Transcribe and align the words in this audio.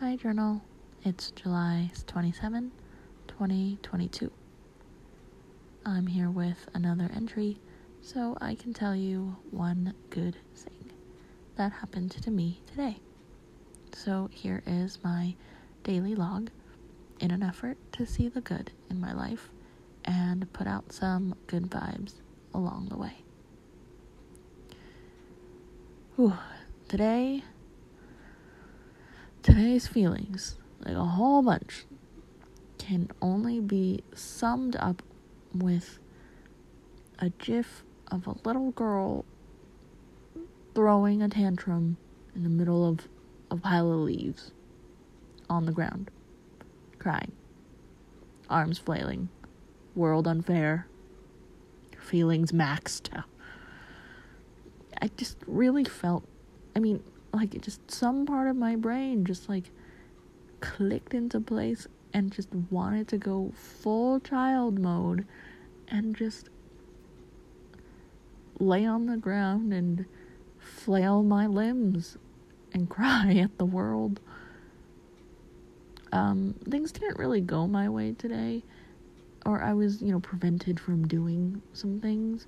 Hi, 0.00 0.14
Journal. 0.14 0.62
It's 1.04 1.32
July 1.32 1.90
27, 2.06 2.70
2022. 3.26 4.30
I'm 5.84 6.06
here 6.06 6.30
with 6.30 6.68
another 6.72 7.10
entry 7.16 7.58
so 8.00 8.38
I 8.40 8.54
can 8.54 8.72
tell 8.72 8.94
you 8.94 9.36
one 9.50 9.94
good 10.10 10.36
thing 10.54 10.92
that 11.56 11.72
happened 11.72 12.12
to 12.12 12.30
me 12.30 12.60
today. 12.64 12.98
So 13.92 14.30
here 14.32 14.62
is 14.68 15.00
my 15.02 15.34
daily 15.82 16.14
log 16.14 16.50
in 17.18 17.32
an 17.32 17.42
effort 17.42 17.76
to 17.94 18.06
see 18.06 18.28
the 18.28 18.40
good 18.40 18.70
in 18.88 19.00
my 19.00 19.12
life 19.12 19.50
and 20.04 20.52
put 20.52 20.68
out 20.68 20.92
some 20.92 21.34
good 21.48 21.64
vibes 21.64 22.12
along 22.54 22.86
the 22.90 22.96
way. 22.96 23.16
Whew. 26.14 26.34
Today, 26.86 27.42
today's 29.42 29.86
feelings, 29.86 30.56
like 30.84 30.94
a 30.94 31.04
whole 31.04 31.42
bunch, 31.42 31.84
can 32.78 33.10
only 33.20 33.60
be 33.60 34.02
summed 34.14 34.76
up 34.76 35.02
with 35.54 35.98
a 37.18 37.30
gif 37.30 37.82
of 38.10 38.26
a 38.26 38.34
little 38.44 38.70
girl 38.72 39.24
throwing 40.74 41.22
a 41.22 41.28
tantrum 41.28 41.96
in 42.34 42.42
the 42.42 42.48
middle 42.48 42.88
of 42.88 43.08
a 43.50 43.56
pile 43.56 43.92
of 43.92 44.00
leaves 44.00 44.52
on 45.50 45.66
the 45.66 45.72
ground, 45.72 46.10
crying, 46.98 47.32
arms 48.48 48.78
flailing, 48.78 49.28
world 49.94 50.28
unfair, 50.28 50.86
feelings 51.98 52.52
maxed. 52.52 53.22
I 55.00 55.10
just 55.16 55.36
really 55.46 55.84
felt, 55.84 56.24
I 56.74 56.78
mean, 56.78 57.02
like 57.32 57.54
it 57.54 57.62
just 57.62 57.90
some 57.90 58.26
part 58.26 58.48
of 58.48 58.56
my 58.56 58.76
brain 58.76 59.24
just 59.24 59.48
like 59.48 59.70
clicked 60.60 61.14
into 61.14 61.40
place 61.40 61.86
and 62.12 62.32
just 62.32 62.48
wanted 62.70 63.06
to 63.08 63.18
go 63.18 63.52
full 63.54 64.18
child 64.20 64.78
mode 64.78 65.26
and 65.88 66.16
just 66.16 66.48
lay 68.58 68.84
on 68.84 69.06
the 69.06 69.16
ground 69.16 69.72
and 69.72 70.04
flail 70.58 71.22
my 71.22 71.46
limbs 71.46 72.16
and 72.72 72.88
cry 72.90 73.34
at 73.34 73.56
the 73.58 73.64
world. 73.64 74.20
Um, 76.10 76.54
things 76.68 76.90
didn't 76.92 77.18
really 77.18 77.42
go 77.42 77.66
my 77.66 77.88
way 77.88 78.12
today, 78.12 78.62
or 79.44 79.62
I 79.62 79.74
was, 79.74 80.00
you 80.00 80.10
know, 80.10 80.20
prevented 80.20 80.80
from 80.80 81.06
doing 81.06 81.60
some 81.74 82.00
things, 82.00 82.46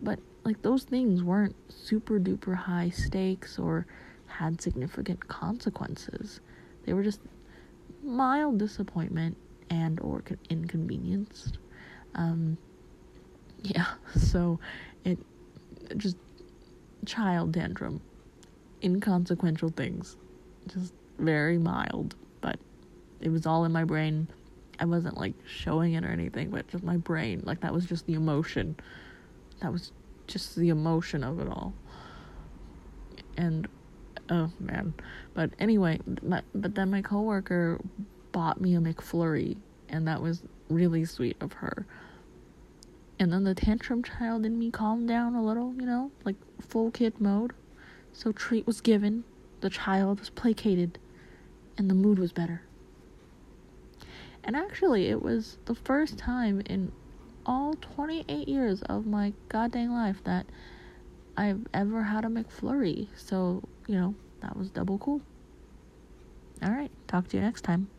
but 0.00 0.20
like 0.44 0.62
those 0.62 0.84
things 0.84 1.22
weren't 1.22 1.56
super 1.68 2.18
duper 2.20 2.54
high 2.54 2.90
stakes 2.90 3.58
or 3.58 3.86
had 4.40 4.58
significant 4.58 5.28
consequences. 5.28 6.40
They 6.86 6.94
were 6.94 7.02
just 7.02 7.20
mild 8.02 8.58
disappointment 8.58 9.36
and 9.68 10.00
or 10.00 10.24
inconvenienced. 10.48 11.58
Um, 12.14 12.56
yeah, 13.62 13.84
so 14.16 14.58
it 15.04 15.18
just 15.98 16.16
child 17.04 17.52
tantrum, 17.52 18.00
inconsequential 18.82 19.68
things, 19.76 20.16
just 20.68 20.94
very 21.18 21.58
mild, 21.58 22.14
but 22.40 22.58
it 23.20 23.28
was 23.28 23.44
all 23.44 23.66
in 23.66 23.72
my 23.72 23.84
brain. 23.84 24.26
I 24.78 24.86
wasn't 24.86 25.18
like 25.18 25.34
showing 25.46 25.92
it 25.92 26.02
or 26.02 26.08
anything, 26.08 26.48
but 26.48 26.66
just 26.68 26.82
my 26.82 26.96
brain, 26.96 27.42
like 27.44 27.60
that 27.60 27.74
was 27.74 27.84
just 27.84 28.06
the 28.06 28.14
emotion. 28.14 28.76
That 29.60 29.70
was 29.70 29.92
just 30.26 30.56
the 30.56 30.70
emotion 30.70 31.22
of 31.22 31.40
it 31.40 31.48
all. 31.48 31.74
And 33.36 33.68
oh 34.30 34.50
man. 34.58 34.94
But 35.34 35.50
anyway, 35.58 36.00
my, 36.22 36.42
but 36.54 36.74
then 36.74 36.90
my 36.90 37.02
coworker 37.02 37.80
bought 38.32 38.60
me 38.60 38.76
a 38.76 38.80
McFlurry 38.80 39.56
and 39.88 40.06
that 40.08 40.22
was 40.22 40.42
really 40.68 41.04
sweet 41.04 41.36
of 41.40 41.54
her. 41.54 41.86
And 43.18 43.32
then 43.32 43.44
the 43.44 43.54
tantrum 43.54 44.02
child 44.02 44.46
in 44.46 44.58
me 44.58 44.70
calmed 44.70 45.08
down 45.08 45.34
a 45.34 45.44
little, 45.44 45.74
you 45.74 45.84
know, 45.84 46.10
like 46.24 46.36
full 46.66 46.90
kid 46.90 47.20
mode. 47.20 47.52
So 48.12 48.32
treat 48.32 48.66
was 48.66 48.80
given, 48.80 49.24
the 49.60 49.70
child 49.70 50.20
was 50.20 50.30
placated, 50.30 50.98
and 51.76 51.90
the 51.90 51.94
mood 51.94 52.18
was 52.18 52.32
better. 52.32 52.62
And 54.42 54.56
actually, 54.56 55.08
it 55.08 55.22
was 55.22 55.58
the 55.66 55.74
first 55.74 56.16
time 56.16 56.62
in 56.64 56.92
all 57.44 57.74
28 57.74 58.48
years 58.48 58.82
of 58.82 59.06
my 59.06 59.32
goddamn 59.48 59.92
life 59.92 60.22
that 60.24 60.46
I've 61.36 61.66
ever 61.74 62.04
had 62.04 62.24
a 62.24 62.28
McFlurry. 62.28 63.08
So, 63.14 63.62
you 63.90 63.96
know, 63.98 64.16
that 64.40 64.56
was 64.56 64.70
double 64.70 64.98
cool. 64.98 65.22
All 66.62 66.70
right, 66.70 66.92
talk 67.08 67.28
to 67.28 67.36
you 67.36 67.42
next 67.42 67.62
time. 67.62 67.90